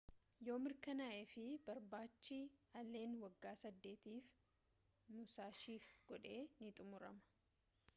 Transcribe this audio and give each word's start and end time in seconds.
yoo 0.45 0.55
mirkanaa'eef 0.67 1.33
barbaachi 1.67 2.37
allen 2.81 3.13
waggaa 3.25 3.53
saddeetiif 3.63 4.33
musashiif 5.15 5.91
godhe 6.11 6.37
ni 6.61 6.69
xumurama 6.79 7.25